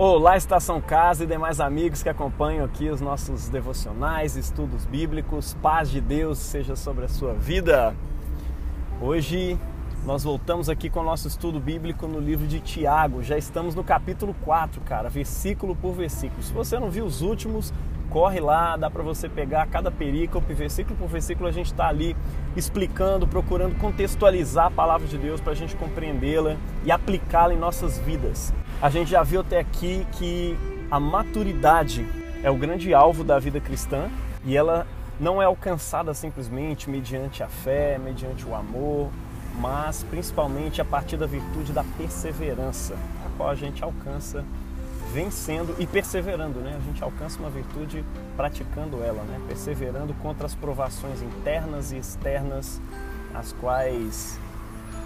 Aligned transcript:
Olá, 0.00 0.36
Estação 0.36 0.80
Casa 0.80 1.24
e 1.24 1.26
demais 1.26 1.58
amigos 1.58 2.04
que 2.04 2.08
acompanham 2.08 2.64
aqui 2.64 2.88
os 2.88 3.00
nossos 3.00 3.48
devocionais, 3.48 4.36
estudos 4.36 4.86
bíblicos. 4.86 5.54
Paz 5.60 5.90
de 5.90 6.00
Deus 6.00 6.38
seja 6.38 6.76
sobre 6.76 7.06
a 7.06 7.08
sua 7.08 7.34
vida. 7.34 7.96
Hoje 9.02 9.58
nós 10.06 10.22
voltamos 10.22 10.68
aqui 10.68 10.88
com 10.88 11.00
o 11.00 11.02
nosso 11.02 11.26
estudo 11.26 11.58
bíblico 11.58 12.06
no 12.06 12.20
livro 12.20 12.46
de 12.46 12.60
Tiago. 12.60 13.24
Já 13.24 13.36
estamos 13.36 13.74
no 13.74 13.82
capítulo 13.82 14.36
4, 14.44 14.80
cara, 14.82 15.08
versículo 15.08 15.74
por 15.74 15.94
versículo. 15.94 16.44
Se 16.44 16.52
você 16.52 16.78
não 16.78 16.92
viu 16.92 17.04
os 17.04 17.20
últimos, 17.20 17.74
corre 18.08 18.38
lá, 18.38 18.76
dá 18.76 18.88
para 18.88 19.02
você 19.02 19.28
pegar 19.28 19.66
cada 19.66 19.90
perícope, 19.90 20.54
versículo 20.54 20.96
por 20.96 21.08
versículo, 21.08 21.48
a 21.48 21.52
gente 21.52 21.72
está 21.72 21.88
ali 21.88 22.16
explicando, 22.54 23.26
procurando 23.26 23.76
contextualizar 23.80 24.66
a 24.66 24.70
palavra 24.70 25.08
de 25.08 25.18
Deus 25.18 25.40
para 25.40 25.54
a 25.54 25.56
gente 25.56 25.74
compreendê-la 25.74 26.56
e 26.84 26.92
aplicá-la 26.92 27.52
em 27.52 27.58
nossas 27.58 27.98
vidas. 27.98 28.54
A 28.80 28.88
gente 28.90 29.10
já 29.10 29.24
viu 29.24 29.40
até 29.40 29.58
aqui 29.58 30.06
que 30.12 30.56
a 30.88 31.00
maturidade 31.00 32.06
é 32.44 32.50
o 32.50 32.54
grande 32.54 32.94
alvo 32.94 33.24
da 33.24 33.36
vida 33.36 33.58
cristã 33.58 34.08
e 34.44 34.56
ela 34.56 34.86
não 35.18 35.42
é 35.42 35.46
alcançada 35.46 36.14
simplesmente 36.14 36.88
mediante 36.88 37.42
a 37.42 37.48
fé, 37.48 37.98
mediante 37.98 38.46
o 38.46 38.54
amor, 38.54 39.10
mas 39.58 40.04
principalmente 40.04 40.80
a 40.80 40.84
partir 40.84 41.16
da 41.16 41.26
virtude 41.26 41.72
da 41.72 41.82
perseverança, 41.96 42.94
a 43.26 43.36
qual 43.36 43.48
a 43.48 43.56
gente 43.56 43.82
alcança 43.82 44.44
vencendo 45.12 45.74
e 45.80 45.84
perseverando, 45.84 46.60
né? 46.60 46.76
A 46.76 46.84
gente 46.84 47.02
alcança 47.02 47.40
uma 47.40 47.50
virtude 47.50 48.04
praticando 48.36 49.02
ela, 49.02 49.24
né? 49.24 49.40
Perseverando 49.48 50.14
contra 50.22 50.46
as 50.46 50.54
provações 50.54 51.20
internas 51.20 51.90
e 51.90 51.96
externas, 51.96 52.80
as 53.34 53.52
quais 53.54 54.38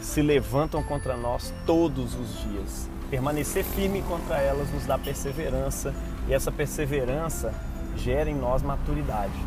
se 0.03 0.21
levantam 0.21 0.83
contra 0.83 1.17
nós 1.17 1.55
todos 1.65 2.15
os 2.15 2.39
dias. 2.43 2.92
Permanecer 3.13 3.63
firme 3.63 4.01
contra 4.09 4.39
elas 4.39 4.73
nos 4.73 4.87
dá 4.87 4.97
perseverança 4.97 5.95
e 6.27 6.33
essa 6.33 6.51
perseverança 6.51 7.53
gera 7.95 8.31
em 8.31 8.35
nós 8.35 8.63
maturidade. 8.63 9.39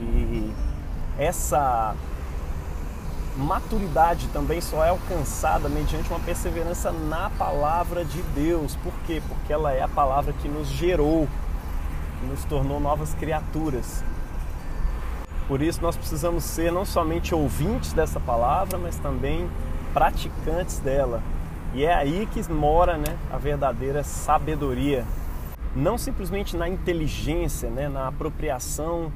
E 0.00 0.54
essa 1.18 1.96
maturidade 3.36 4.28
também 4.28 4.60
só 4.60 4.84
é 4.84 4.90
alcançada 4.90 5.68
mediante 5.68 6.08
uma 6.08 6.20
perseverança 6.20 6.92
na 6.92 7.28
palavra 7.30 8.04
de 8.04 8.22
Deus. 8.32 8.76
Por 8.76 8.92
quê? 9.08 9.20
Porque 9.26 9.52
ela 9.52 9.72
é 9.72 9.82
a 9.82 9.88
palavra 9.88 10.32
que 10.32 10.46
nos 10.48 10.68
gerou, 10.68 11.26
que 12.20 12.26
nos 12.26 12.44
tornou 12.44 12.78
novas 12.78 13.12
criaturas. 13.12 14.04
Por 15.48 15.62
isso 15.62 15.82
nós 15.82 15.96
precisamos 15.96 16.44
ser 16.44 16.70
não 16.70 16.84
somente 16.84 17.34
ouvintes 17.34 17.92
dessa 17.92 18.20
palavra, 18.20 18.78
mas 18.78 18.94
também 18.98 19.50
praticantes 19.92 20.78
dela. 20.78 21.20
E 21.74 21.84
é 21.84 21.94
aí 21.94 22.26
que 22.32 22.50
mora 22.50 22.96
né, 22.96 23.18
a 23.30 23.36
verdadeira 23.36 24.02
sabedoria. 24.02 25.04
Não 25.76 25.98
simplesmente 25.98 26.56
na 26.56 26.68
inteligência, 26.68 27.68
né, 27.68 27.88
na 27.88 28.08
apropriação 28.08 29.12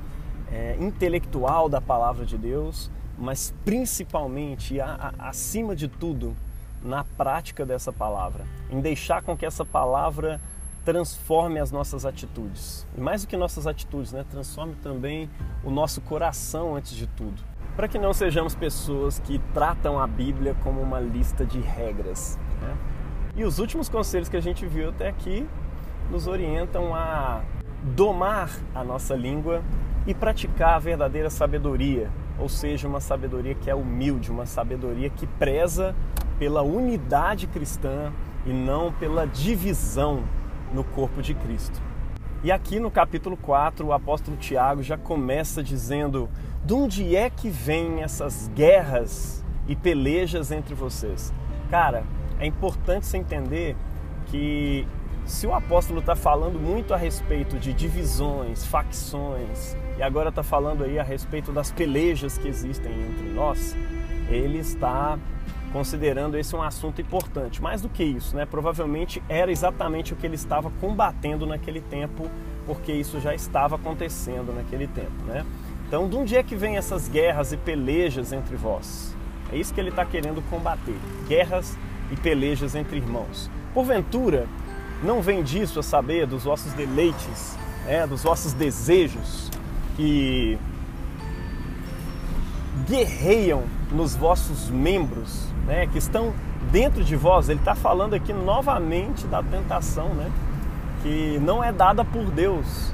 é, 0.51 0.77
intelectual 0.79 1.69
da 1.69 1.81
palavra 1.81 2.27
de 2.27 2.37
Deus, 2.37 2.91
mas 3.19 3.55
principalmente, 3.65 4.79
a, 4.81 5.15
a, 5.19 5.29
acima 5.29 5.75
de 5.75 5.89
tudo, 5.89 6.37
na 6.83 7.05
prática 7.05 7.65
dessa 7.65 7.93
palavra, 7.93 8.45
em 8.71 8.81
deixar 8.81 9.23
com 9.23 9.37
que 9.37 9.47
essa 9.47 9.65
palavra 9.65 10.41
transforme 10.85 11.59
as 11.59 11.71
nossas 11.71 12.05
atitudes. 12.05 12.87
E 12.99 13.01
mais 13.01 13.23
do 13.23 13.29
que 13.29 13.37
nossas 13.37 13.67
atitudes, 13.67 14.13
né, 14.13 14.27
transforme 14.31 14.75
também 14.83 15.31
o 15.65 15.71
nosso 15.71 16.01
coração 16.03 16.77
antes 16.77 16.93
de 16.93 17.07
tudo 17.07 17.52
para 17.77 17.89
que 17.89 17.99
não 17.99 18.13
sejamos 18.13 18.55
pessoas 18.55 19.19
que 19.19 19.41
tratam 19.55 19.99
a 19.99 20.07
Bíblia 20.07 20.55
como 20.63 20.81
uma 20.81 21.01
lista 21.01 21.45
de 21.45 21.59
regras. 21.59 22.39
Né? 22.61 22.77
E 23.35 23.45
os 23.45 23.59
últimos 23.59 23.89
conselhos 23.89 24.29
que 24.29 24.37
a 24.37 24.43
gente 24.43 24.67
viu 24.67 24.91
até 24.91 25.09
aqui 25.09 25.47
nos 26.11 26.27
orientam 26.27 26.95
a 26.95 27.41
domar 27.83 28.51
a 28.75 28.85
nossa 28.85 29.15
língua 29.15 29.63
e 30.07 30.13
praticar 30.13 30.75
a 30.75 30.79
verdadeira 30.79 31.31
sabedoria, 31.31 32.11
ou 32.39 32.49
seja, 32.49 32.87
uma 32.87 33.01
sabedoria 33.01 33.55
que 33.55 33.71
é 33.71 33.75
humilde, 33.75 34.31
uma 34.31 34.47
sabedoria 34.47 35.09
que 35.09 35.27
preza 35.27 35.95
pela 36.39 36.63
unidade 36.63 37.47
cristã 37.47 38.13
e 38.45 38.53
não 38.53 38.93
pela 38.93 39.27
divisão 39.27 40.25
no 40.75 40.85
corpo 40.85 41.23
de 41.23 41.35
Cristo. 41.35 41.81
E 42.45 42.51
aqui 42.51 42.81
no 42.81 42.91
capítulo 42.91 43.37
4, 43.37 43.87
o 43.87 43.93
apóstolo 43.93 44.37
Tiago 44.37 44.83
já 44.83 44.99
começa 44.99 45.63
dizendo: 45.63 46.29
de 46.65 46.75
onde 46.75 47.15
é 47.15 47.31
que 47.31 47.49
vêm 47.49 48.03
essas 48.03 48.49
guerras 48.49 49.45
e 49.69 49.77
pelejas 49.77 50.51
entre 50.51 50.75
vocês? 50.75 51.33
Cara, 51.71 52.03
é 52.41 52.47
importante 52.47 53.07
você 53.07 53.17
entender 53.17 53.77
que 54.27 54.89
se 55.25 55.47
o 55.47 55.55
apóstolo 55.55 56.01
está 56.01 56.17
falando 56.17 56.59
muito 56.59 56.93
a 56.93 56.97
respeito 56.97 57.61
de 57.61 57.73
divisões, 57.73 58.67
facções, 58.67 59.77
e 59.97 60.03
agora 60.03 60.31
está 60.31 60.43
falando 60.43 60.83
aí 60.83 60.99
a 60.99 61.05
respeito 61.05 61.53
das 61.53 61.71
pelejas 61.71 62.39
que 62.39 62.49
existem 62.49 62.93
entre 62.93 63.29
nós, 63.29 63.77
ele 64.29 64.59
está 64.59 65.17
considerando 65.73 66.37
esse 66.37 66.55
um 66.55 66.63
assunto 66.63 67.01
importante. 67.01 67.63
Mais 67.63 67.81
do 67.81 67.89
que 67.89 68.05
isso, 68.05 68.37
né? 68.37 68.45
Provavelmente 68.45 69.23
era 69.29 69.51
exatamente 69.51 70.13
o 70.13 70.17
que 70.17 70.27
ele 70.27 70.35
estava 70.35 70.71
combatendo 70.81 71.47
naquele 71.47 71.81
tempo, 71.81 72.31
porque 72.67 72.93
isso 72.93 73.19
já 73.21 73.35
estava 73.35 73.77
acontecendo 73.77 74.53
naquele 74.55 74.87
tempo, 74.87 75.25
né? 75.27 75.45
Então, 75.89 76.09
de 76.09 76.17
onde 76.17 76.37
é 76.37 76.43
que 76.43 76.55
vem 76.55 76.77
essas 76.77 77.09
guerras 77.09 77.53
e 77.53 77.57
pelejas 77.57 78.33
entre 78.33 78.57
vós? 78.57 79.15
É 79.53 79.57
isso 79.57 79.75
que 79.75 79.81
ele 79.81 79.91
está 79.91 80.05
querendo 80.05 80.43
combater: 80.49 80.97
guerras 81.29 81.77
e 82.11 82.17
pelejas 82.17 82.75
entre 82.75 82.97
irmãos. 82.97 83.51
Porventura, 83.75 84.47
não 85.03 85.21
vem 85.21 85.43
disso 85.43 85.81
a 85.81 85.83
saber 85.83 86.27
dos 86.27 86.45
vossos 86.45 86.73
deleites, 86.75 87.59
é, 87.87 88.07
dos 88.07 88.23
vossos 88.23 88.53
desejos 88.53 89.51
que 89.97 90.59
guerreiam 92.89 93.65
nos 93.91 94.17
vossos 94.17 94.71
membros, 94.71 95.52
né, 95.67 95.87
que 95.87 95.99
estão 95.99 96.33
dentro 96.71 97.03
de 97.05 97.17
vós. 97.17 97.49
Ele 97.49 97.59
está 97.59 97.75
falando 97.75 98.15
aqui 98.15 98.33
novamente 98.33 99.27
da 99.27 99.43
tentação, 99.43 100.09
né, 100.11 100.31
que 101.03 101.39
não 101.43 101.63
é 101.63 101.73
dada 101.73 102.05
por 102.05 102.25
Deus, 102.31 102.93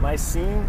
mas 0.00 0.20
sim 0.20 0.62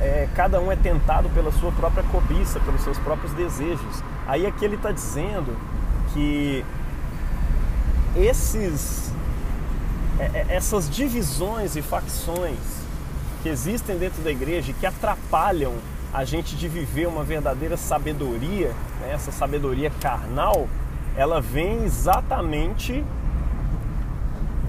é, 0.00 0.28
cada 0.34 0.60
um 0.60 0.72
é 0.72 0.76
tentado 0.76 1.28
pela 1.30 1.52
sua 1.52 1.70
própria 1.72 2.02
cobiça, 2.04 2.58
pelos 2.60 2.80
seus 2.82 2.98
próprios 2.98 3.32
desejos. 3.34 4.02
Aí 4.26 4.46
aqui 4.46 4.64
ele 4.64 4.76
está 4.76 4.90
dizendo 4.90 5.56
que 6.12 6.64
esses, 8.16 9.12
é, 10.18 10.24
é, 10.24 10.46
essas 10.48 10.88
divisões 10.88 11.76
e 11.76 11.82
facções 11.82 12.58
que 13.42 13.48
existem 13.48 13.96
dentro 13.98 14.22
da 14.22 14.30
igreja 14.30 14.70
e 14.70 14.74
que 14.74 14.86
atrapalham 14.86 15.74
a 16.12 16.24
gente 16.24 16.56
de 16.56 16.66
viver 16.66 17.06
uma 17.06 17.22
verdadeira 17.22 17.76
sabedoria, 17.76 18.68
né, 19.00 19.12
essa 19.12 19.30
sabedoria 19.30 19.90
carnal, 20.00 20.66
ela 21.16 21.40
vem 21.40 21.84
exatamente 21.84 23.04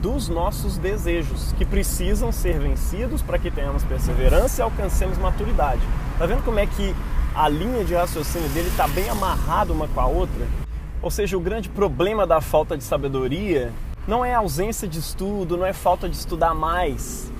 dos 0.02 0.28
nossos 0.28 0.78
desejos, 0.78 1.54
que 1.54 1.64
precisam 1.64 2.32
ser 2.32 2.60
vencidos 2.60 3.22
para 3.22 3.38
que 3.38 3.52
tenhamos 3.52 3.84
perseverança 3.84 4.62
e 4.62 4.64
alcancemos 4.64 5.18
maturidade. 5.18 5.82
Tá 6.18 6.26
vendo 6.26 6.44
como 6.44 6.60
é 6.60 6.66
que 6.66 6.96
a 7.36 7.48
linha 7.48 7.86
de 7.86 7.94
raciocínio 7.94 8.50
dele 8.50 8.70
está 8.70 8.88
bem 8.88 9.08
amarrada 9.10 9.72
uma 9.72 9.88
com 9.88 10.00
a 10.02 10.08
outra? 10.08 10.48
Ou 11.02 11.12
seja, 11.12 11.38
o 11.38 11.40
grande 11.40 11.70
problema 11.70 12.26
da 12.26 12.42
falta 12.42 12.76
de 12.76 12.84
sabedoria 12.84 13.72
não 14.08 14.26
é 14.26 14.34
a 14.34 14.40
ausência 14.40 14.88
de 14.88 14.98
estudo, 14.98 15.56
não 15.56 15.66
é 15.66 15.74
falta 15.74 16.10
de 16.10 16.16
estudar 16.16 16.56
mais, 16.56 17.32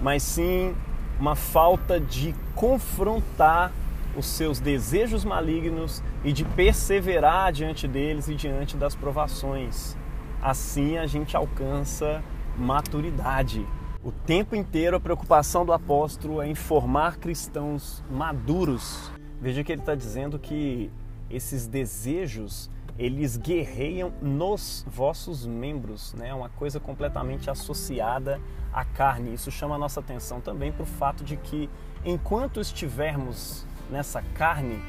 mas 0.00 0.22
sim 0.22 0.74
uma 1.18 1.34
falta 1.34 1.98
de 1.98 2.34
confrontar 2.54 3.72
os 4.16 4.26
seus 4.26 4.60
desejos 4.60 5.24
malignos 5.24 6.02
e 6.24 6.32
de 6.32 6.44
perseverar 6.44 7.52
diante 7.52 7.88
deles 7.88 8.28
e 8.28 8.34
diante 8.34 8.76
das 8.76 8.94
provações. 8.94 9.96
Assim 10.40 10.98
a 10.98 11.06
gente 11.06 11.36
alcança 11.36 12.22
maturidade. 12.56 13.66
O 14.02 14.10
tempo 14.10 14.56
inteiro 14.56 14.96
a 14.96 15.00
preocupação 15.00 15.64
do 15.64 15.72
apóstolo 15.72 16.42
é 16.42 16.48
informar 16.48 17.18
cristãos 17.18 18.02
maduros. 18.10 19.10
Veja 19.40 19.62
que 19.62 19.72
ele 19.72 19.80
está 19.80 19.94
dizendo 19.94 20.38
que 20.38 20.90
esses 21.30 21.66
desejos 21.66 22.70
eles 22.98 23.36
guerreiam 23.36 24.12
nos 24.20 24.84
vossos 24.86 25.46
membros, 25.46 26.12
né? 26.14 26.34
Uma 26.34 26.50
coisa 26.50 26.78
completamente 26.78 27.48
associada 27.48 28.40
à 28.72 28.84
carne. 28.84 29.32
Isso 29.32 29.50
chama 29.50 29.76
a 29.76 29.78
nossa 29.78 30.00
atenção 30.00 30.40
também 30.40 30.70
para 30.70 30.82
o 30.82 30.86
fato 30.86 31.24
de 31.24 31.36
que 31.36 31.70
enquanto 32.04 32.60
estivermos 32.60 33.66
nessa 33.92 34.22
carne, 34.34 34.82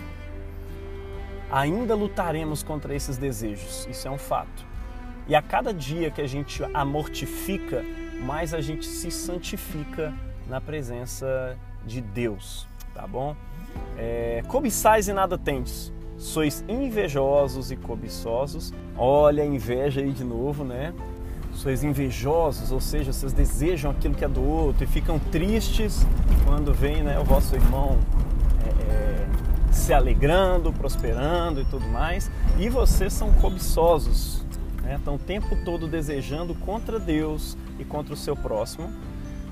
ainda 1.52 1.94
lutaremos 1.94 2.64
contra 2.64 2.96
esses 2.96 3.18
desejos. 3.18 3.86
Isso 3.90 4.08
é 4.08 4.12
um 4.12 4.18
fato. 4.18 4.66
E 5.28 5.36
a 5.36 5.42
cada 5.42 5.74
dia 5.74 6.10
que 6.10 6.22
a 6.22 6.28
gente 6.28 6.64
a 6.74 6.86
mortifica, 6.86 7.84
mais 8.22 8.54
a 8.54 8.62
gente 8.62 8.86
se 8.86 9.12
santifica 9.12 10.14
na 10.48 10.60
presença 10.60 11.58
de 11.86 12.02
Deus, 12.02 12.68
tá 12.94 13.06
bom? 13.06 13.36
É, 13.98 14.44
cobiçais 14.48 15.08
e 15.08 15.14
nada 15.14 15.38
tendes, 15.38 15.92
sois 16.18 16.64
invejosos 16.68 17.72
e 17.72 17.76
cobiçosos. 17.76 18.74
Olha 18.98 19.44
a 19.44 19.46
inveja 19.46 20.02
aí 20.02 20.12
de 20.12 20.24
novo, 20.24 20.64
né? 20.64 20.94
sois 21.54 21.84
invejosos, 21.84 22.72
ou 22.72 22.82
seja, 22.82 23.14
vocês 23.14 23.32
desejam 23.32 23.92
aquilo 23.92 24.16
que 24.16 24.26
é 24.26 24.28
do 24.28 24.44
outro 24.44 24.84
e 24.84 24.88
ficam 24.88 25.20
tristes 25.20 26.06
quando 26.46 26.74
vem 26.74 27.04
né, 27.04 27.20
o 27.20 27.24
vosso 27.24 27.56
irmão 27.56 28.00
é, 28.66 28.92
é, 28.92 29.74
se 29.74 29.94
alegrando, 29.94 30.72
prosperando 30.72 31.62
e 31.62 31.66
tudo 31.66 31.88
mais, 31.88 32.30
e 32.58 32.70
vocês 32.70 33.14
são 33.14 33.32
cobiçosos, 33.34 34.46
né, 34.82 34.96
estão 34.96 35.16
o 35.16 35.20
tempo 35.20 35.56
todo 35.64 35.88
desejando 35.88 36.54
contra 36.56 37.00
Deus 37.00 37.58
e 37.80 37.86
contra 37.86 38.14
o 38.14 38.18
seu 38.18 38.36
próximo, 38.36 38.90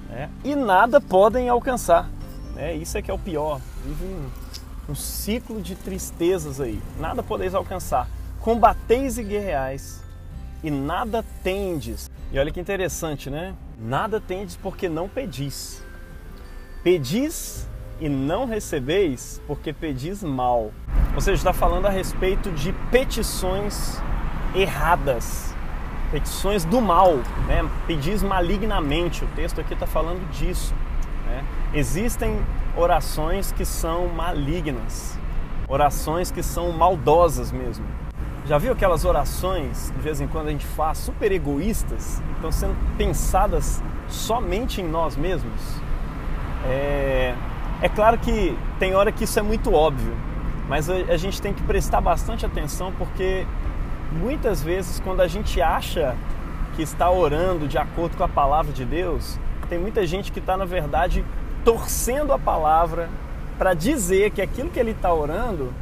né, 0.10 0.30
e 0.44 0.56
nada 0.56 1.02
podem 1.02 1.50
alcançar. 1.50 2.10
Né, 2.56 2.76
isso 2.76 2.98
é 2.98 3.02
que 3.02 3.10
é 3.10 3.14
o 3.14 3.20
pior. 3.20 3.60
Vive 3.86 4.06
um, 4.06 4.92
um 4.92 4.96
ciclo 4.96 5.62
de 5.62 5.76
tristezas 5.76 6.60
aí. 6.60 6.82
Nada 7.00 7.24
podeis 7.24 7.56
alcançar. 7.56 8.08
Combateis 8.42 9.18
e 9.18 9.24
guerreais 9.24 10.02
e 10.64 10.70
nada 10.70 11.24
tendes. 11.44 12.10
E 12.32 12.40
olha 12.40 12.52
que 12.52 12.60
interessante, 12.60 13.30
né? 13.30 13.56
Nada 13.80 14.22
tendes 14.22 14.56
porque 14.56 14.88
não 14.88 15.10
pedis. 15.10 15.84
Pedis 16.84 17.68
e 18.02 18.10
não 18.10 18.46
recebeis 18.46 19.40
porque 19.46 19.72
pedis 19.72 20.24
mal. 20.24 20.72
Ou 21.14 21.22
seja, 21.22 21.38
está 21.38 21.54
falando 21.54 21.86
a 21.86 21.90
respeito 21.90 22.50
de 22.52 22.74
petições 22.90 24.02
erradas, 24.56 25.56
petições 26.12 26.66
do 26.66 26.82
mal, 26.82 27.18
né? 27.48 27.70
pedis 27.86 28.24
malignamente. 28.24 29.24
O 29.24 29.28
texto 29.36 29.62
aqui 29.62 29.74
está 29.74 29.86
falando 29.86 30.28
disso. 30.32 30.74
Né? 31.28 31.46
Existem 31.76 32.40
orações 32.76 33.52
que 33.52 33.64
são 33.64 34.08
malignas, 34.08 35.18
orações 35.68 36.32
que 36.32 36.42
são 36.42 36.72
maldosas 36.72 37.52
mesmo. 37.52 37.86
Já 38.46 38.58
viu 38.58 38.74
aquelas 38.74 39.06
orações, 39.06 39.94
de 39.96 40.02
vez 40.02 40.20
em 40.20 40.28
quando 40.28 40.48
a 40.48 40.52
gente 40.52 40.66
faz, 40.66 40.98
super 40.98 41.32
egoístas, 41.32 42.20
estão 42.36 42.52
sendo 42.52 42.76
pensadas 42.98 43.82
somente 44.08 44.82
em 44.82 44.88
nós 44.88 45.16
mesmos? 45.16 45.62
É, 46.66 47.36
é 47.82 47.90
claro 47.90 48.18
que 48.18 48.58
tem 48.80 48.96
hora 48.96 49.12
que 49.12 49.24
isso 49.24 49.40
é 49.40 49.42
muito 49.42 49.74
óbvio, 49.74 50.16
mas 50.70 50.90
a 50.90 51.18
gente 51.18 51.42
tem 51.42 51.54
que 51.54 51.64
prestar 51.64 52.00
bastante 52.00 52.46
atenção 52.46 52.94
porque 52.98 53.46
muitas 54.12 54.62
vezes 54.62 55.00
quando 55.00 55.22
a 55.22 55.28
gente 55.28 55.62
acha 55.62 56.16
que 56.76 56.82
está 56.82 57.10
orando 57.10 57.68
de 57.68 57.78
acordo 57.78 58.16
com 58.16 58.24
a 58.24 58.30
palavra 58.30 58.72
de 58.72 58.86
Deus, 58.86 59.40
tem 59.68 59.80
muita 59.80 60.06
gente 60.06 60.32
que 60.32 60.40
está, 60.40 60.58
na 60.58 60.66
verdade, 60.66 61.24
torcendo 61.64 62.34
a 62.34 62.40
palavra 62.40 63.10
para 63.58 63.74
dizer 63.74 64.32
que 64.32 64.42
aquilo 64.42 64.70
que 64.70 64.80
ele 64.80 64.92
está 64.92 65.14
orando 65.14 65.74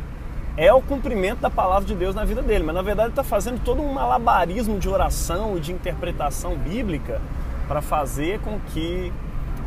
é 0.55 0.71
o 0.73 0.81
cumprimento 0.81 1.39
da 1.39 1.49
palavra 1.49 1.85
de 1.85 1.95
Deus 1.95 2.13
na 2.13 2.23
vida 2.23 2.41
dele, 2.41 2.63
mas 2.63 2.75
na 2.75 2.81
verdade 2.81 3.09
está 3.09 3.23
fazendo 3.23 3.61
todo 3.63 3.81
um 3.81 3.93
malabarismo 3.93 4.77
de 4.77 4.87
oração 4.89 5.57
e 5.57 5.59
de 5.59 5.71
interpretação 5.71 6.55
bíblica 6.55 7.21
para 7.67 7.81
fazer 7.81 8.39
com 8.41 8.59
que 8.73 9.11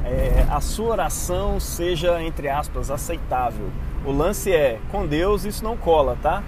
é, 0.04 0.46
a 0.50 0.60
sua 0.60 0.90
oração 0.90 1.60
seja, 1.60 2.22
entre 2.22 2.48
aspas, 2.48 2.90
aceitável. 2.90 3.70
O 4.04 4.12
lance 4.12 4.52
é, 4.52 4.78
com 4.90 5.06
Deus 5.06 5.44
isso 5.44 5.62
não 5.62 5.76
cola, 5.76 6.16
tá? 6.20 6.42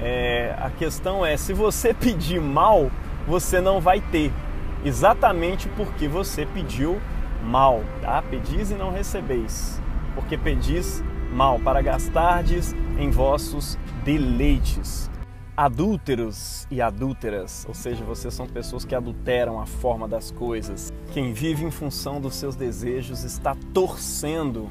É, 0.00 0.54
a 0.58 0.70
questão 0.70 1.24
é, 1.24 1.36
se 1.36 1.52
você 1.52 1.92
pedir 1.94 2.40
mal, 2.40 2.90
você 3.26 3.60
não 3.60 3.80
vai 3.80 4.00
ter, 4.00 4.32
exatamente 4.84 5.68
porque 5.70 6.08
você 6.08 6.46
pediu 6.46 7.00
mal, 7.42 7.82
tá? 8.00 8.22
Pedis 8.22 8.70
e 8.70 8.74
não 8.74 8.90
recebeis, 8.90 9.80
porque 10.14 10.36
pedis 10.36 11.02
mal 11.32 11.58
para 11.58 11.82
gastardes 11.82 12.74
em 12.98 13.10
vossos 13.10 13.78
deleites. 14.04 15.10
Adúlteros 15.58 16.68
e 16.70 16.80
adúlteras, 16.80 17.64
ou 17.66 17.74
seja, 17.74 18.04
vocês 18.04 18.32
são 18.32 18.46
pessoas 18.46 18.84
que 18.84 18.94
adulteram 18.94 19.60
a 19.60 19.66
forma 19.66 20.06
das 20.06 20.30
coisas. 20.30 20.92
Quem 21.12 21.32
vive 21.32 21.64
em 21.64 21.70
função 21.72 22.20
dos 22.20 22.36
seus 22.36 22.54
desejos 22.54 23.24
está 23.24 23.56
torcendo 23.74 24.70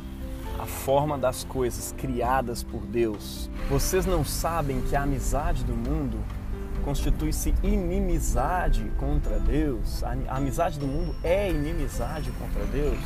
a 0.57 0.65
forma 0.65 1.17
das 1.17 1.43
coisas 1.43 1.93
criadas 1.97 2.63
por 2.63 2.85
Deus. 2.85 3.49
Vocês 3.69 4.05
não 4.05 4.23
sabem 4.23 4.79
que 4.79 4.95
a 4.95 5.03
amizade 5.03 5.65
do 5.65 5.75
mundo 5.75 6.23
constitui-se 6.85 7.53
inimizade 7.61 8.89
contra 8.97 9.41
Deus. 9.41 10.05
A 10.05 10.37
amizade 10.37 10.79
do 10.79 10.87
mundo 10.87 11.13
é 11.21 11.49
inimizade 11.49 12.31
contra 12.39 12.63
Deus. 12.63 12.97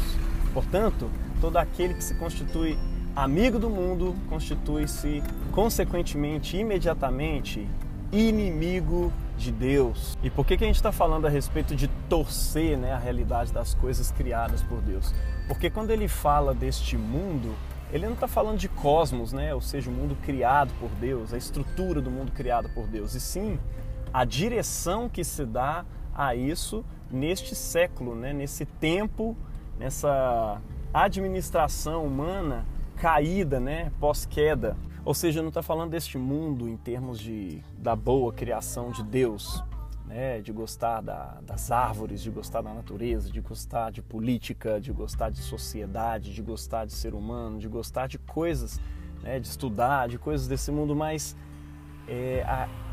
Portanto, 0.54 1.10
todo 1.42 1.58
aquele 1.58 1.96
que 1.96 2.04
se 2.04 2.14
constitui 2.14 2.78
amigo 3.16 3.60
do 3.60 3.70
mundo 3.70 4.16
constitui-se, 4.30 5.22
consequentemente, 5.52 6.58
imediatamente, 6.58 7.68
inimigo 8.12 9.12
de 9.38 9.52
Deus. 9.52 10.18
E 10.24 10.30
por 10.30 10.46
que, 10.46 10.58
que 10.58 10.64
a 10.64 10.68
gente 10.68 10.76
está 10.76 10.92
falando 10.92 11.26
a 11.26 11.30
respeito 11.30 11.76
de 11.76 11.88
torcer 12.10 12.78
né, 12.78 12.94
a 12.94 12.98
realidade 12.98 13.52
das 13.52 13.74
coisas 13.74 14.12
criadas 14.12 14.62
por 14.62 14.82
Deus? 14.82 15.14
Porque 15.48 15.70
quando 15.70 15.92
ele 15.92 16.08
fala 16.08 16.54
deste 16.54 16.98
mundo, 16.98 17.54
ele 17.92 18.06
não 18.06 18.14
está 18.14 18.28
falando 18.28 18.58
de 18.58 18.70
cosmos, 18.70 19.34
né? 19.34 19.54
ou 19.54 19.62
seja, 19.62 19.90
o 19.90 19.94
mundo 19.94 20.16
criado 20.24 20.72
por 20.80 20.90
Deus, 20.92 21.34
a 21.34 21.38
estrutura 21.38 22.02
do 22.02 22.10
mundo 22.10 22.32
criado 22.32 22.70
por 22.70 22.88
Deus, 22.88 23.16
e 23.16 23.20
sim 23.20 23.60
a 24.14 24.24
direção 24.26 25.10
que 25.10 25.24
se 25.24 25.46
dá 25.46 25.86
a 26.14 26.36
isso 26.36 26.86
neste 27.10 27.56
século, 27.56 28.16
né? 28.16 28.32
nesse 28.34 28.66
tempo, 28.66 29.36
nessa 29.78 30.62
administração 30.94 32.06
humana 32.06 32.66
caída, 33.02 33.60
né, 33.60 33.92
pós-queda. 34.00 34.78
Ou 35.04 35.16
seja, 35.16 35.42
não 35.42 35.50
está 35.50 35.64
falando 35.64 35.90
deste 35.90 36.20
mundo 36.20 36.70
em 36.70 36.78
termos 36.78 37.20
de, 37.20 37.60
da 37.76 37.96
boa 37.96 38.32
criação 38.32 38.92
de 38.92 39.02
Deus, 39.04 39.64
né, 40.06 40.40
de 40.40 40.52
gostar 40.52 41.02
da, 41.02 41.40
das 41.42 41.72
árvores, 41.72 42.22
de 42.22 42.30
gostar 42.30 42.62
da 42.62 42.72
natureza, 42.72 43.32
de 43.32 43.42
gostar 43.42 43.92
de 43.92 44.04
política, 44.04 44.80
de 44.80 44.92
gostar 44.92 45.32
de 45.32 45.40
sociedade, 45.40 46.32
de 46.32 46.44
gostar 46.44 46.86
de 46.86 46.94
ser 46.94 47.16
humano, 47.16 47.58
de 47.58 47.68
gostar 47.68 48.06
de 48.06 48.20
coisas, 48.20 48.80
né, 49.24 49.40
de 49.40 49.48
estudar, 49.48 50.08
de 50.08 50.20
coisas 50.20 50.48
desse 50.48 50.72
mundo, 50.72 50.96
mas 50.96 51.36
é, 52.08 52.46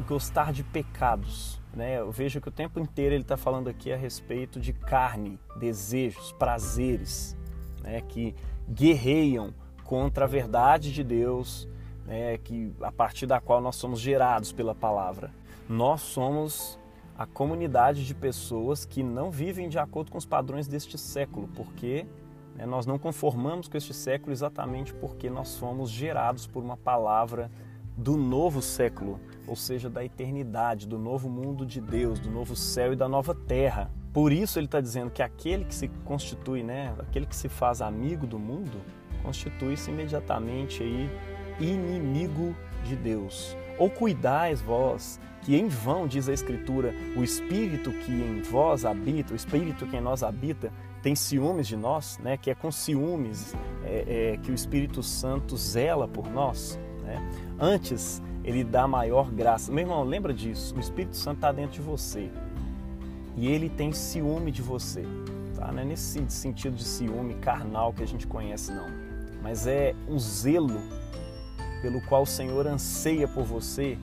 gostar 0.06 0.54
de 0.54 0.64
pecados. 0.64 1.60
Né? 1.74 1.98
Eu 1.98 2.10
vejo 2.10 2.40
que 2.40 2.48
o 2.48 2.52
tempo 2.52 2.80
inteiro 2.80 3.14
ele 3.14 3.24
está 3.24 3.36
falando 3.36 3.68
aqui 3.68 3.92
a 3.92 3.96
respeito 3.96 4.58
de 4.58 4.72
carne, 4.72 5.38
desejos, 5.60 6.32
prazeres, 6.32 7.36
né, 7.82 8.00
que 8.00 8.34
guerreiam 8.66 9.52
contra 9.88 10.26
a 10.26 10.28
verdade 10.28 10.92
de 10.92 11.02
Deus, 11.02 11.66
né, 12.04 12.36
que 12.36 12.70
a 12.82 12.92
partir 12.92 13.24
da 13.24 13.40
qual 13.40 13.58
nós 13.58 13.76
somos 13.76 13.98
gerados 13.98 14.52
pela 14.52 14.74
palavra. 14.74 15.30
Nós 15.66 16.02
somos 16.02 16.78
a 17.16 17.24
comunidade 17.24 18.04
de 18.04 18.14
pessoas 18.14 18.84
que 18.84 19.02
não 19.02 19.30
vivem 19.30 19.66
de 19.66 19.78
acordo 19.78 20.10
com 20.10 20.18
os 20.18 20.26
padrões 20.26 20.68
deste 20.68 20.98
século, 20.98 21.48
porque 21.56 22.06
né, 22.54 22.66
nós 22.66 22.84
não 22.84 22.98
conformamos 22.98 23.66
com 23.66 23.78
este 23.78 23.94
século 23.94 24.30
exatamente 24.30 24.92
porque 24.92 25.30
nós 25.30 25.48
somos 25.48 25.88
gerados 25.88 26.46
por 26.46 26.62
uma 26.62 26.76
palavra 26.76 27.50
do 27.96 28.14
novo 28.14 28.60
século, 28.60 29.18
ou 29.46 29.56
seja, 29.56 29.88
da 29.88 30.04
eternidade, 30.04 30.86
do 30.86 30.98
novo 30.98 31.30
mundo 31.30 31.64
de 31.64 31.80
Deus, 31.80 32.20
do 32.20 32.30
novo 32.30 32.54
céu 32.54 32.92
e 32.92 32.96
da 32.96 33.08
nova 33.08 33.34
terra. 33.34 33.90
Por 34.12 34.32
isso 34.32 34.58
ele 34.58 34.66
está 34.66 34.82
dizendo 34.82 35.10
que 35.10 35.22
aquele 35.22 35.64
que 35.64 35.74
se 35.74 35.88
constitui, 36.04 36.62
né, 36.62 36.94
aquele 36.98 37.24
que 37.24 37.34
se 37.34 37.48
faz 37.48 37.80
amigo 37.80 38.26
do 38.26 38.38
mundo, 38.38 38.82
constitui-se 39.22 39.90
imediatamente 39.90 40.82
aí 40.82 41.10
inimigo 41.60 42.54
de 42.84 42.96
Deus. 42.96 43.56
Ou 43.78 43.88
cuidais 43.90 44.60
vós, 44.60 45.20
que 45.42 45.56
em 45.56 45.68
vão, 45.68 46.06
diz 46.06 46.28
a 46.28 46.32
Escritura, 46.32 46.94
o 47.16 47.22
Espírito 47.22 47.92
que 47.92 48.12
em 48.12 48.42
vós 48.42 48.84
habita, 48.84 49.32
o 49.32 49.36
Espírito 49.36 49.86
que 49.86 49.96
em 49.96 50.00
nós 50.00 50.22
habita, 50.22 50.72
tem 51.02 51.14
ciúmes 51.14 51.68
de 51.68 51.76
nós, 51.76 52.18
né? 52.18 52.36
que 52.36 52.50
é 52.50 52.54
com 52.54 52.70
ciúmes 52.72 53.54
é, 53.84 54.32
é, 54.34 54.36
que 54.38 54.50
o 54.50 54.54
Espírito 54.54 55.02
Santo 55.02 55.56
zela 55.56 56.08
por 56.08 56.28
nós. 56.28 56.78
Né? 57.04 57.16
Antes, 57.58 58.20
ele 58.44 58.64
dá 58.64 58.88
maior 58.88 59.30
graça. 59.30 59.70
Meu 59.70 59.84
irmão, 59.84 60.02
lembra 60.02 60.34
disso, 60.34 60.74
o 60.74 60.80
Espírito 60.80 61.16
Santo 61.16 61.36
está 61.36 61.52
dentro 61.52 61.72
de 61.72 61.80
você 61.80 62.30
e 63.36 63.46
ele 63.46 63.68
tem 63.68 63.92
ciúme 63.92 64.50
de 64.50 64.60
você. 64.60 65.04
Tá? 65.58 65.72
Não 65.72 65.82
é 65.82 65.84
nesse 65.84 66.24
sentido 66.28 66.76
de 66.76 66.84
ciúme 66.84 67.34
carnal 67.34 67.92
que 67.92 68.02
a 68.02 68.06
gente 68.06 68.26
conhece, 68.26 68.72
não 68.72 69.08
mas 69.42 69.66
é 69.66 69.94
um 70.08 70.18
zelo 70.18 70.80
pelo 71.80 72.00
qual 72.02 72.22
o 72.22 72.26
Senhor 72.26 72.66
anseia 72.66 73.28
por 73.28 73.44
você. 73.44 73.96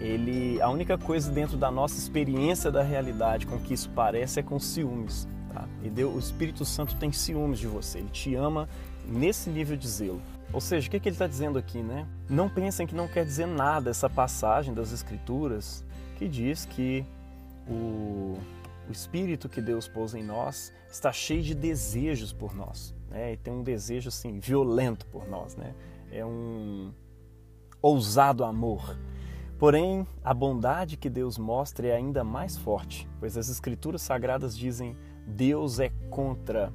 Ele, 0.00 0.60
a 0.60 0.68
única 0.68 0.98
coisa 0.98 1.30
dentro 1.30 1.56
da 1.56 1.70
nossa 1.70 1.96
experiência 1.98 2.70
da 2.70 2.82
realidade 2.82 3.46
com 3.46 3.58
que 3.58 3.74
isso 3.74 3.90
parece 3.90 4.40
é 4.40 4.42
com 4.42 4.58
ciúmes. 4.58 5.28
Tá? 5.52 5.66
E 5.82 5.88
Deus, 5.88 6.14
o 6.14 6.18
Espírito 6.18 6.64
Santo 6.64 6.96
tem 6.96 7.12
ciúmes 7.12 7.58
de 7.58 7.66
você. 7.66 7.98
Ele 7.98 8.08
te 8.08 8.34
ama 8.34 8.68
nesse 9.06 9.50
nível 9.50 9.76
de 9.76 9.86
zelo. 9.86 10.20
Ou 10.52 10.60
seja, 10.60 10.88
o 10.88 10.90
que, 10.90 11.00
que 11.00 11.08
ele 11.08 11.14
está 11.14 11.26
dizendo 11.26 11.58
aqui, 11.58 11.82
né? 11.82 12.06
Não 12.28 12.48
pensem 12.48 12.86
que 12.86 12.94
não 12.94 13.08
quer 13.08 13.24
dizer 13.24 13.46
nada 13.46 13.90
essa 13.90 14.08
passagem 14.08 14.72
das 14.72 14.92
Escrituras 14.92 15.84
que 16.16 16.28
diz 16.28 16.64
que 16.64 17.04
o, 17.68 18.38
o 18.88 18.92
Espírito 18.92 19.48
que 19.48 19.60
Deus 19.60 19.88
pôs 19.88 20.14
em 20.14 20.22
nós 20.22 20.72
está 20.90 21.12
cheio 21.12 21.42
de 21.42 21.54
desejos 21.54 22.32
por 22.32 22.54
nós 22.54 22.94
né? 23.14 23.32
E 23.32 23.36
tem 23.36 23.54
um 23.54 23.62
desejo 23.62 24.08
assim 24.08 24.40
violento 24.40 25.06
por 25.06 25.26
nós, 25.28 25.56
né? 25.56 25.72
É 26.10 26.26
um 26.26 26.92
ousado 27.80 28.44
amor. 28.44 28.98
Porém, 29.56 30.06
a 30.22 30.34
bondade 30.34 30.96
que 30.96 31.08
Deus 31.08 31.38
mostra 31.38 31.86
é 31.86 31.94
ainda 31.94 32.24
mais 32.24 32.56
forte, 32.56 33.08
pois 33.20 33.38
as 33.38 33.48
Escrituras 33.48 34.02
Sagradas 34.02 34.58
dizem: 34.58 34.96
Deus 35.24 35.78
é 35.78 35.90
contra 36.10 36.72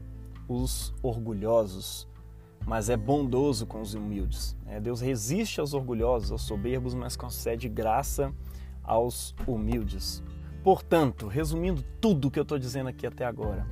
os 0.47 0.93
orgulhosos, 1.03 2.07
mas 2.65 2.89
é 2.89 2.95
bondoso 2.95 3.67
com 3.67 3.81
os 3.81 3.93
humildes. 3.93 4.55
É, 4.65 4.79
Deus 4.79 5.01
resiste 5.01 5.59
aos 5.59 5.73
orgulhosos, 5.73 6.31
aos 6.31 6.43
soberbos, 6.43 6.93
mas 6.93 7.17
concede 7.17 7.67
graça 7.67 8.33
aos 8.81 9.35
humildes. 9.45 10.23
Portanto, 10.69 11.25
resumindo 11.25 11.81
tudo 11.99 12.27
o 12.27 12.31
que 12.31 12.37
eu 12.37 12.43
estou 12.43 12.59
dizendo 12.59 12.89
aqui 12.89 13.07
até 13.07 13.25
agora, 13.25 13.65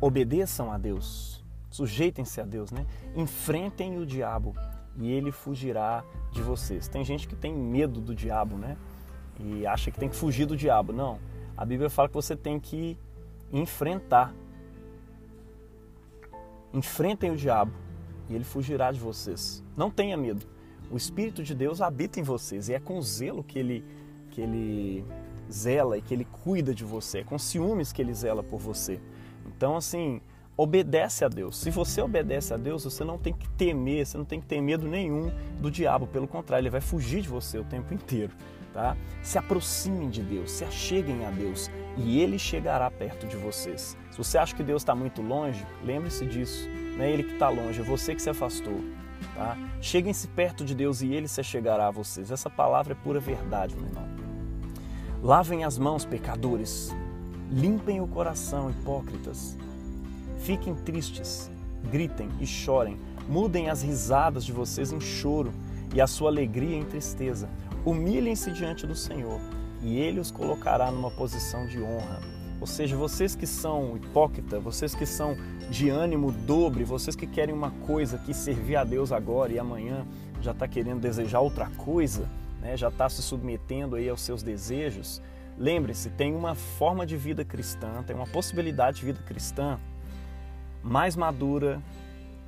obedeçam 0.00 0.72
a 0.72 0.78
Deus, 0.78 1.44
sujeitem-se 1.68 2.40
a 2.40 2.46
Deus, 2.46 2.70
né? 2.70 2.86
enfrentem 3.14 3.98
o 3.98 4.06
diabo 4.06 4.56
e 4.96 5.12
ele 5.12 5.30
fugirá 5.32 6.02
de 6.32 6.40
vocês. 6.40 6.88
Tem 6.88 7.04
gente 7.04 7.28
que 7.28 7.36
tem 7.36 7.54
medo 7.54 8.00
do 8.00 8.14
diabo, 8.14 8.56
né? 8.56 8.78
E 9.38 9.66
acha 9.66 9.90
que 9.90 10.00
tem 10.00 10.08
que 10.08 10.16
fugir 10.16 10.46
do 10.46 10.56
diabo. 10.56 10.94
Não. 10.94 11.18
A 11.54 11.62
Bíblia 11.62 11.90
fala 11.90 12.08
que 12.08 12.14
você 12.14 12.34
tem 12.34 12.58
que 12.58 12.96
enfrentar. 13.52 14.34
Enfrentem 16.72 17.30
o 17.30 17.36
diabo 17.36 17.74
e 18.30 18.34
ele 18.34 18.44
fugirá 18.44 18.90
de 18.90 18.98
vocês. 18.98 19.62
Não 19.76 19.90
tenha 19.90 20.16
medo. 20.16 20.46
O 20.90 20.96
Espírito 20.96 21.42
de 21.42 21.54
Deus 21.54 21.82
habita 21.82 22.18
em 22.18 22.22
vocês 22.22 22.70
e 22.70 22.72
é 22.72 22.80
com 22.80 23.02
zelo 23.02 23.44
que 23.44 23.58
ele, 23.58 23.84
que 24.30 24.40
ele 24.40 25.04
zela 25.50 25.98
e 25.98 26.02
que 26.02 26.14
ele 26.14 26.26
cuida 26.44 26.74
de 26.74 26.84
você. 26.84 27.18
É 27.18 27.24
com 27.24 27.38
ciúmes 27.38 27.92
que 27.92 28.00
ele 28.00 28.14
zela 28.14 28.42
por 28.42 28.60
você. 28.60 29.00
Então, 29.46 29.76
assim, 29.76 30.20
obedece 30.56 31.24
a 31.24 31.28
Deus. 31.28 31.58
Se 31.58 31.70
você 31.70 32.00
obedece 32.00 32.52
a 32.52 32.56
Deus, 32.56 32.84
você 32.84 33.04
não 33.04 33.18
tem 33.18 33.32
que 33.32 33.48
temer, 33.50 34.06
você 34.06 34.18
não 34.18 34.24
tem 34.24 34.40
que 34.40 34.46
ter 34.46 34.60
medo 34.60 34.86
nenhum 34.86 35.32
do 35.60 35.70
diabo. 35.70 36.06
Pelo 36.06 36.28
contrário, 36.28 36.62
ele 36.62 36.70
vai 36.70 36.80
fugir 36.80 37.22
de 37.22 37.28
você 37.28 37.58
o 37.58 37.64
tempo 37.64 37.94
inteiro. 37.94 38.32
Tá? 38.72 38.96
Se 39.22 39.36
aproximem 39.36 40.08
de 40.08 40.22
Deus, 40.22 40.52
se 40.52 40.64
acheguem 40.64 41.24
a 41.24 41.30
Deus 41.30 41.68
e 41.96 42.20
Ele 42.20 42.38
chegará 42.38 42.88
perto 42.90 43.26
de 43.26 43.36
vocês. 43.36 43.96
Se 44.10 44.18
você 44.18 44.38
acha 44.38 44.54
que 44.54 44.62
Deus 44.62 44.82
está 44.82 44.94
muito 44.94 45.20
longe, 45.20 45.66
lembre-se 45.84 46.24
disso. 46.24 46.68
Não 46.96 47.04
é 47.04 47.10
Ele 47.10 47.24
que 47.24 47.32
está 47.32 47.48
longe, 47.48 47.80
é 47.80 47.82
você 47.82 48.14
que 48.14 48.22
se 48.22 48.30
afastou. 48.30 48.80
Tá? 49.34 49.56
Cheguem-se 49.80 50.28
perto 50.28 50.64
de 50.64 50.74
Deus 50.74 51.02
e 51.02 51.12
Ele 51.12 51.26
se 51.26 51.42
chegará 51.42 51.88
a 51.88 51.90
vocês. 51.90 52.30
Essa 52.30 52.48
palavra 52.48 52.92
é 52.92 52.96
pura 52.96 53.18
verdade, 53.18 53.74
meu 53.74 53.86
irmão. 53.86 54.09
Lavem 55.22 55.64
as 55.64 55.76
mãos, 55.76 56.06
pecadores. 56.06 56.96
Limpem 57.50 58.00
o 58.00 58.06
coração, 58.06 58.70
hipócritas. 58.70 59.54
Fiquem 60.38 60.74
tristes, 60.74 61.50
gritem 61.90 62.30
e 62.40 62.46
chorem. 62.46 62.96
Mudem 63.28 63.68
as 63.68 63.82
risadas 63.82 64.46
de 64.46 64.52
vocês 64.52 64.92
em 64.92 65.00
choro 65.00 65.52
e 65.94 66.00
a 66.00 66.06
sua 66.06 66.30
alegria 66.30 66.74
em 66.74 66.86
tristeza. 66.86 67.50
Humilhem-se 67.84 68.50
diante 68.50 68.86
do 68.86 68.94
Senhor 68.94 69.38
e 69.82 69.98
Ele 69.98 70.20
os 70.20 70.30
colocará 70.30 70.90
numa 70.90 71.10
posição 71.10 71.66
de 71.66 71.82
honra. 71.82 72.18
Ou 72.58 72.66
seja, 72.66 72.96
vocês 72.96 73.34
que 73.34 73.46
são 73.46 73.98
hipócritas, 73.98 74.62
vocês 74.62 74.94
que 74.94 75.04
são 75.04 75.36
de 75.70 75.90
ânimo 75.90 76.32
dobre, 76.32 76.82
vocês 76.82 77.14
que 77.14 77.26
querem 77.26 77.54
uma 77.54 77.72
coisa 77.86 78.16
que 78.16 78.32
servir 78.32 78.76
a 78.76 78.84
Deus 78.84 79.12
agora 79.12 79.52
e 79.52 79.58
amanhã 79.58 80.06
já 80.40 80.52
está 80.52 80.66
querendo 80.66 81.00
desejar 81.00 81.40
outra 81.40 81.68
coisa, 81.76 82.26
né? 82.60 82.76
já 82.76 82.88
está 82.88 83.08
se 83.08 83.22
submetendo 83.22 83.96
aí 83.96 84.08
aos 84.08 84.20
seus 84.20 84.42
desejos, 84.42 85.22
lembre-se, 85.58 86.10
tem 86.10 86.34
uma 86.34 86.54
forma 86.54 87.06
de 87.06 87.16
vida 87.16 87.44
cristã, 87.44 88.02
tem 88.06 88.14
uma 88.14 88.26
possibilidade 88.26 88.98
de 88.98 89.06
vida 89.06 89.20
cristã 89.26 89.78
mais 90.82 91.16
madura 91.16 91.80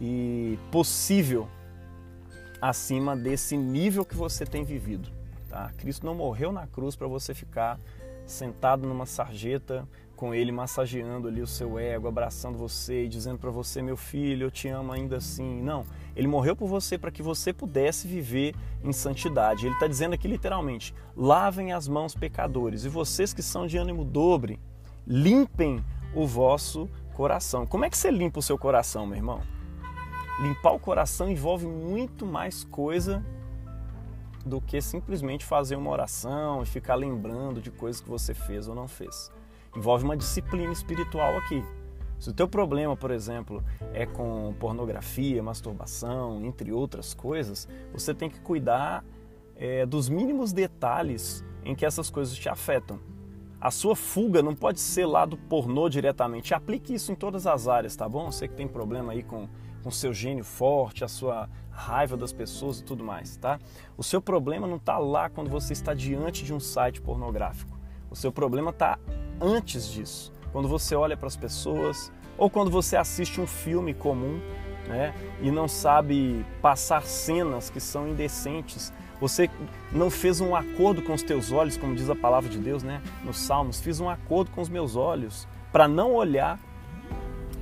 e 0.00 0.58
possível 0.70 1.48
acima 2.60 3.16
desse 3.16 3.56
nível 3.56 4.04
que 4.04 4.14
você 4.14 4.46
tem 4.46 4.64
vivido. 4.64 5.10
Tá? 5.48 5.70
Cristo 5.76 6.06
não 6.06 6.14
morreu 6.14 6.52
na 6.52 6.66
cruz 6.66 6.96
para 6.96 7.06
você 7.06 7.34
ficar 7.34 7.78
sentado 8.26 8.86
numa 8.86 9.04
sarjeta 9.04 9.86
com 10.22 10.32
ele 10.32 10.52
massageando 10.52 11.26
ali 11.26 11.42
o 11.42 11.48
seu 11.48 11.80
ego, 11.80 12.06
abraçando 12.06 12.56
você 12.56 13.06
e 13.06 13.08
dizendo 13.08 13.40
para 13.40 13.50
você, 13.50 13.82
meu 13.82 13.96
filho, 13.96 14.46
eu 14.46 14.52
te 14.52 14.68
amo 14.68 14.92
ainda 14.92 15.16
assim. 15.16 15.60
Não, 15.60 15.84
ele 16.14 16.28
morreu 16.28 16.54
por 16.54 16.68
você 16.68 16.96
para 16.96 17.10
que 17.10 17.20
você 17.20 17.52
pudesse 17.52 18.06
viver 18.06 18.54
em 18.84 18.92
santidade. 18.92 19.66
Ele 19.66 19.74
está 19.74 19.88
dizendo 19.88 20.12
aqui 20.12 20.28
literalmente: 20.28 20.94
lavem 21.16 21.72
as 21.72 21.88
mãos, 21.88 22.14
pecadores, 22.14 22.84
e 22.84 22.88
vocês 22.88 23.34
que 23.34 23.42
são 23.42 23.66
de 23.66 23.76
ânimo 23.76 24.04
dobre, 24.04 24.60
limpem 25.04 25.84
o 26.14 26.24
vosso 26.24 26.88
coração. 27.14 27.66
Como 27.66 27.84
é 27.84 27.90
que 27.90 27.98
você 27.98 28.08
limpa 28.08 28.38
o 28.38 28.42
seu 28.42 28.56
coração, 28.56 29.04
meu 29.04 29.16
irmão? 29.16 29.40
Limpar 30.40 30.72
o 30.72 30.78
coração 30.78 31.28
envolve 31.28 31.66
muito 31.66 32.24
mais 32.24 32.62
coisa 32.62 33.26
do 34.46 34.60
que 34.60 34.80
simplesmente 34.80 35.44
fazer 35.44 35.74
uma 35.74 35.90
oração 35.90 36.62
e 36.62 36.66
ficar 36.66 36.94
lembrando 36.94 37.60
de 37.60 37.72
coisas 37.72 38.00
que 38.00 38.08
você 38.08 38.32
fez 38.32 38.68
ou 38.68 38.74
não 38.76 38.86
fez. 38.86 39.32
Envolve 39.76 40.04
uma 40.04 40.16
disciplina 40.16 40.72
espiritual 40.72 41.36
aqui. 41.38 41.64
Se 42.18 42.30
o 42.30 42.32
teu 42.32 42.46
problema, 42.46 42.96
por 42.96 43.10
exemplo, 43.10 43.64
é 43.92 44.06
com 44.06 44.54
pornografia, 44.60 45.42
masturbação, 45.42 46.44
entre 46.44 46.72
outras 46.72 47.14
coisas, 47.14 47.68
você 47.92 48.14
tem 48.14 48.30
que 48.30 48.40
cuidar 48.40 49.04
é, 49.56 49.84
dos 49.84 50.08
mínimos 50.08 50.52
detalhes 50.52 51.44
em 51.64 51.74
que 51.74 51.84
essas 51.84 52.10
coisas 52.10 52.36
te 52.36 52.48
afetam. 52.48 53.00
A 53.60 53.70
sua 53.70 53.96
fuga 53.96 54.42
não 54.42 54.54
pode 54.54 54.80
ser 54.80 55.06
lá 55.06 55.24
do 55.24 55.36
pornô 55.36 55.88
diretamente. 55.88 56.54
Aplique 56.54 56.94
isso 56.94 57.12
em 57.12 57.14
todas 57.14 57.46
as 57.46 57.68
áreas, 57.68 57.96
tá 57.96 58.08
bom? 58.08 58.30
Você 58.30 58.46
que 58.46 58.54
tem 58.54 58.68
problema 58.68 59.12
aí 59.12 59.22
com 59.22 59.48
com 59.82 59.90
seu 59.90 60.12
gênio 60.12 60.44
forte, 60.44 61.04
a 61.04 61.08
sua 61.08 61.48
raiva 61.70 62.16
das 62.16 62.32
pessoas 62.32 62.80
e 62.80 62.84
tudo 62.84 63.02
mais, 63.02 63.36
tá? 63.36 63.58
O 63.96 64.02
seu 64.02 64.22
problema 64.22 64.66
não 64.66 64.76
está 64.76 64.98
lá 64.98 65.28
quando 65.28 65.50
você 65.50 65.72
está 65.72 65.92
diante 65.92 66.44
de 66.44 66.54
um 66.54 66.60
site 66.60 67.00
pornográfico. 67.00 67.76
O 68.10 68.14
seu 68.14 68.30
problema 68.30 68.70
está 68.70 68.98
antes 69.42 69.88
disso, 69.88 70.32
quando 70.52 70.68
você 70.68 70.94
olha 70.94 71.16
para 71.16 71.26
as 71.26 71.36
pessoas 71.36 72.12
ou 72.38 72.48
quando 72.48 72.70
você 72.70 72.96
assiste 72.96 73.40
um 73.40 73.46
filme 73.46 73.92
comum, 73.92 74.40
né? 74.88 75.14
E 75.40 75.50
não 75.50 75.68
sabe 75.68 76.44
passar 76.60 77.02
cenas 77.02 77.68
que 77.68 77.80
são 77.80 78.08
indecentes 78.08 78.92
você 79.22 79.48
não 79.92 80.10
fez 80.10 80.40
um 80.40 80.52
acordo 80.52 81.00
com 81.00 81.12
os 81.14 81.22
teus 81.22 81.52
olhos, 81.52 81.76
como 81.76 81.94
diz 81.94 82.10
a 82.10 82.16
palavra 82.16 82.50
de 82.50 82.58
Deus, 82.58 82.82
né? 82.82 83.00
Nos 83.24 83.38
Salmos, 83.38 83.80
fiz 83.80 84.00
um 84.00 84.10
acordo 84.10 84.50
com 84.50 84.60
os 84.60 84.68
meus 84.68 84.96
olhos 84.96 85.46
para 85.70 85.86
não 85.86 86.12
olhar 86.12 86.58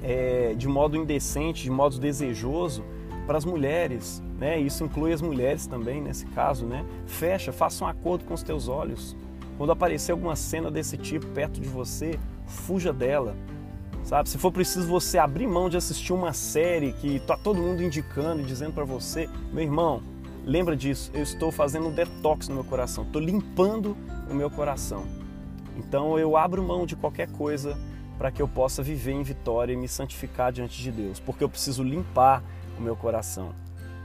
é, 0.03 0.55
de 0.57 0.67
modo 0.67 0.97
indecente, 0.97 1.63
de 1.63 1.71
modo 1.71 1.99
desejoso 1.99 2.83
para 3.27 3.37
as 3.37 3.45
mulheres, 3.45 4.23
né? 4.39 4.59
Isso 4.59 4.83
inclui 4.85 5.13
as 5.13 5.21
mulheres 5.21 5.67
também 5.67 6.01
nesse 6.01 6.25
caso, 6.29 6.65
né? 6.65 6.83
Fecha, 7.05 7.53
faça 7.53 7.85
um 7.85 7.87
acordo 7.87 8.25
com 8.25 8.33
os 8.33 8.43
teus 8.43 8.67
olhos. 8.67 9.15
Quando 9.61 9.73
aparecer 9.73 10.13
alguma 10.13 10.35
cena 10.35 10.71
desse 10.71 10.97
tipo 10.97 11.27
perto 11.27 11.61
de 11.61 11.69
você, 11.69 12.19
fuja 12.47 12.95
dela. 12.95 13.37
Sabe? 14.05 14.31
Se 14.31 14.39
for 14.39 14.51
preciso 14.51 14.87
você 14.87 15.19
abrir 15.19 15.47
mão 15.47 15.69
de 15.69 15.77
assistir 15.77 16.15
uma 16.15 16.33
série 16.33 16.95
que 16.95 17.21
tá 17.21 17.37
todo 17.37 17.61
mundo 17.61 17.83
indicando 17.83 18.41
e 18.41 18.45
dizendo 18.47 18.73
para 18.73 18.87
você, 18.87 19.29
meu 19.53 19.63
irmão, 19.63 20.03
Lembra 20.47 20.75
disso, 20.75 21.11
eu 21.13 21.23
estou 21.23 21.53
fazendo 21.53 21.89
um 21.89 21.93
detox 21.93 22.49
no 22.49 22.55
meu 22.55 22.65
coração, 22.65 23.05
estou 23.05 23.21
limpando 23.21 23.95
o 24.31 24.35
meu 24.35 24.51
coração. 24.51 25.05
Então 25.77 26.19
eu 26.19 26.35
abro 26.35 26.63
mão 26.63 26.87
de 26.87 26.97
qualquer 26.97 27.29
coisa 27.33 27.77
para 28.17 28.31
que 28.31 28.41
eu 28.41 28.49
possa 28.49 28.83
viver 28.83 29.13
em 29.13 29.23
vitória 29.23 29.75
e 29.75 29.77
me 29.77 29.87
santificar 29.87 30.51
diante 30.51 30.83
de 30.83 30.91
Deus, 30.91 31.21
porque 31.21 31.45
eu 31.45 31.49
preciso 31.51 31.83
limpar 31.83 32.43
o 32.79 32.81
meu 32.81 32.97
coração. 32.97 33.55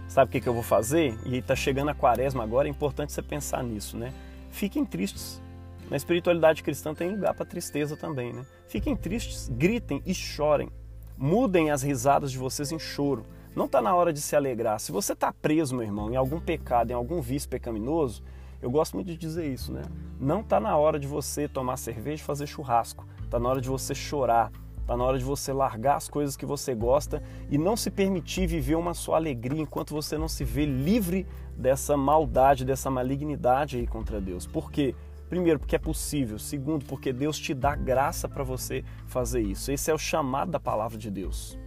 Sabe 0.09 0.27
o 0.27 0.31
que, 0.33 0.41
que 0.41 0.49
eu 0.49 0.53
vou 0.53 0.61
fazer? 0.61 1.17
E 1.25 1.37
está 1.37 1.55
chegando 1.55 1.89
a 1.89 1.95
quaresma 1.95 2.43
agora, 2.43 2.67
é 2.67 2.71
importante 2.71 3.13
você 3.13 3.21
pensar 3.21 3.63
nisso, 3.63 3.95
né? 3.95 4.13
Fiquem 4.51 4.85
tristes. 4.85 5.41
Na 5.89 5.97
espiritualidade 5.97 6.63
cristã 6.63 6.93
tem 6.93 7.11
lugar 7.11 7.33
para 7.33 7.45
tristeza 7.45 7.95
também, 7.95 8.33
né? 8.33 8.45
Fiquem 8.67 8.95
tristes, 8.95 9.49
gritem 9.49 10.01
e 10.05 10.13
chorem. 10.13 10.69
Mudem 11.17 11.69
as 11.69 11.83
risadas 11.83 12.31
de 12.31 12.37
vocês 12.37 12.71
em 12.71 12.79
choro. 12.79 13.25
Não 13.55 13.65
está 13.65 13.81
na 13.81 13.95
hora 13.95 14.11
de 14.11 14.19
se 14.19 14.35
alegrar. 14.35 14.79
Se 14.79 14.91
você 14.91 15.13
está 15.13 15.31
preso, 15.31 15.75
meu 15.75 15.85
irmão, 15.85 16.11
em 16.11 16.15
algum 16.15 16.39
pecado, 16.39 16.91
em 16.91 16.93
algum 16.93 17.21
vício 17.21 17.47
pecaminoso, 17.47 18.23
eu 18.61 18.69
gosto 18.69 18.95
muito 18.95 19.07
de 19.07 19.17
dizer 19.17 19.47
isso, 19.47 19.71
né? 19.71 19.83
Não 20.19 20.41
está 20.41 20.59
na 20.59 20.75
hora 20.75 20.99
de 20.99 21.07
você 21.07 21.47
tomar 21.47 21.77
cerveja 21.77 22.21
e 22.21 22.25
fazer 22.25 22.47
churrasco. 22.47 23.05
Está 23.23 23.39
na 23.39 23.47
hora 23.47 23.61
de 23.61 23.69
você 23.69 23.93
chorar. 23.93 24.51
Está 24.81 24.97
na 24.97 25.03
hora 25.03 25.17
de 25.17 25.23
você 25.23 25.53
largar 25.53 25.95
as 25.95 26.09
coisas 26.09 26.35
que 26.35 26.45
você 26.45 26.75
gosta 26.75 27.21
e 27.49 27.57
não 27.57 27.75
se 27.75 27.89
permitir 27.89 28.45
viver 28.45 28.75
uma 28.75 28.93
sua 28.93 29.17
alegria 29.17 29.61
enquanto 29.61 29.93
você 29.93 30.17
não 30.17 30.27
se 30.27 30.43
vê 30.43 30.65
livre 30.65 31.25
dessa 31.57 31.95
maldade, 31.95 32.65
dessa 32.65 32.91
malignidade 32.91 33.77
aí 33.77 33.87
contra 33.87 34.21
Deus. 34.21 34.45
Por 34.45 34.71
quê? 34.71 34.93
Primeiro, 35.29 35.59
porque 35.59 35.75
é 35.75 35.79
possível. 35.79 36.37
Segundo, 36.37 36.85
porque 36.85 37.11
Deus 37.11 37.37
te 37.37 37.53
dá 37.53 37.75
graça 37.75 38.27
para 38.27 38.43
você 38.43 38.83
fazer 39.07 39.41
isso. 39.41 39.71
Esse 39.71 39.89
é 39.89 39.93
o 39.93 39.97
chamado 39.97 40.51
da 40.51 40.59
palavra 40.59 40.97
de 40.97 41.09
Deus. 41.09 41.57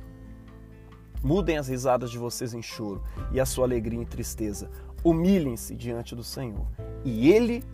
Mudem 1.23 1.59
as 1.59 1.69
risadas 1.69 2.11
de 2.11 2.19
vocês 2.19 2.55
em 2.55 2.63
choro 2.63 3.03
e 3.33 3.41
a 3.41 3.47
sua 3.47 3.65
alegria 3.65 4.01
em 4.01 4.05
tristeza. 4.05 4.71
Humilhem-se 5.03 5.75
diante 5.75 6.15
do 6.15 6.23
Senhor 6.23 6.67
e 7.05 7.31
Ele 7.31 7.65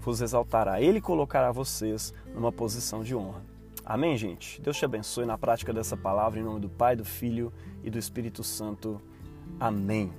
vos 0.00 0.20
exaltará. 0.20 0.80
Ele 0.80 1.00
colocará 1.00 1.50
vocês 1.50 2.14
numa 2.34 2.52
posição 2.52 3.02
de 3.02 3.14
honra. 3.14 3.42
Amém, 3.84 4.16
gente? 4.16 4.60
Deus 4.60 4.76
te 4.76 4.84
abençoe 4.84 5.24
na 5.24 5.38
prática 5.38 5.72
dessa 5.72 5.96
palavra, 5.96 6.38
em 6.38 6.42
nome 6.42 6.60
do 6.60 6.68
Pai, 6.68 6.94
do 6.94 7.04
Filho 7.04 7.52
e 7.82 7.90
do 7.90 7.98
Espírito 7.98 8.44
Santo. 8.44 9.00
Amém. 9.58 10.12